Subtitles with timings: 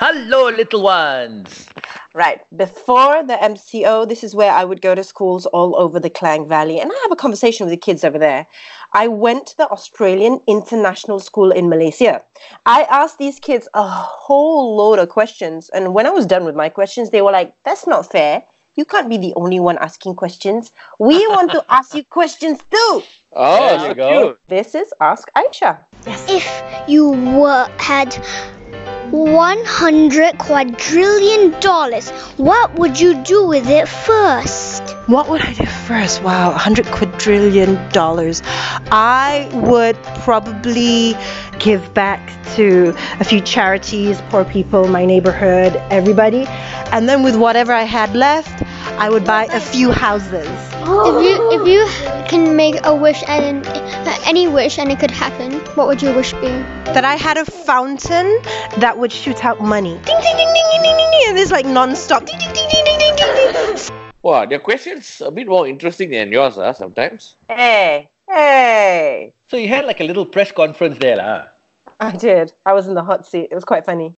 [0.00, 1.68] Hello, little ones.
[2.14, 2.46] Right.
[2.56, 6.46] Before the MCO, this is where I would go to schools all over the Klang
[6.46, 8.46] Valley and I have a conversation with the kids over there.
[8.92, 12.24] I went to the Australian International School in Malaysia.
[12.64, 15.68] I asked these kids a whole load of questions.
[15.70, 18.44] And when I was done with my questions, they were like, that's not fair.
[18.76, 20.70] You can't be the only one asking questions.
[21.00, 23.02] We want to ask you questions too.
[23.32, 24.38] Oh, There you go.
[24.46, 25.84] This is Ask Aisha.
[26.06, 26.24] Yes.
[26.28, 28.14] If you were had
[29.10, 34.82] 100 quadrillion dollars, what would you do with it first?
[35.06, 36.22] What would I do first?
[36.22, 38.42] Wow, 100 quadrillion dollars.
[38.90, 41.14] I would probably
[41.58, 42.20] give back
[42.56, 46.44] to a few charities, poor people, my neighborhood, everybody.
[46.92, 48.62] And then with whatever I had left,
[48.98, 50.48] I would buy a few houses.
[50.82, 51.86] If you if you
[52.28, 53.64] can make a wish and
[54.26, 56.50] any wish and it could happen, what would your wish be?
[56.92, 58.26] That I had a fountain
[58.78, 59.94] that would shoot out money.
[60.02, 61.24] Ding, ding, ding, ding, ding, ding, ding, ding.
[61.28, 62.26] And it's like non-stop.
[62.26, 64.10] Ding, ding, ding, ding, ding, ding, ding, ding.
[64.22, 67.36] Wow, their questions a bit more interesting than yours, ah, sometimes.
[67.48, 69.32] Hey, hey.
[69.46, 71.48] So you had like a little press conference there, lah.
[72.00, 72.52] I did.
[72.66, 73.48] I was in the hot seat.
[73.50, 74.06] It was quite funny.